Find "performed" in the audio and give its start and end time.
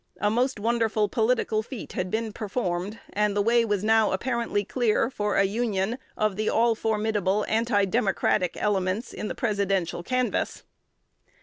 2.33-2.97